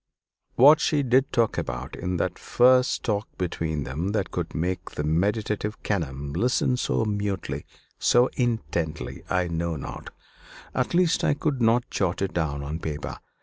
[0.55, 5.03] What she did talk about in that first talk between them that could make the
[5.03, 7.67] meditative Kenelm listen so mutely,
[7.99, 10.09] so intently, I know not;
[10.73, 13.17] at least I could not jot it down on paper.